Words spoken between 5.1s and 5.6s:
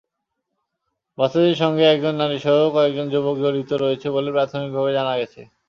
গেছে।